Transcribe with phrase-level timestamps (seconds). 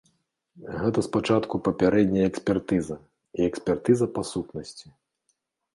[0.79, 2.95] Гэта спачатку папярэдняя экспертыза
[3.41, 4.87] і экспертыза па сутнасці.